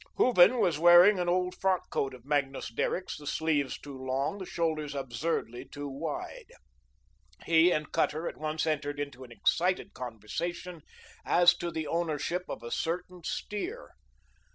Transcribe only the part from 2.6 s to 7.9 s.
Derrick's, the sleeves too long, the shoulders absurdly too wide. He